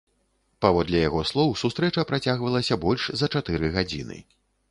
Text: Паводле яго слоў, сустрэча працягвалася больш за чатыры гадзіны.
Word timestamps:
Паводле 0.65 1.01
яго 1.01 1.21
слоў, 1.31 1.51
сустрэча 1.63 2.05
працягвалася 2.13 2.79
больш 2.87 3.03
за 3.23 3.31
чатыры 3.37 3.73
гадзіны. 3.79 4.17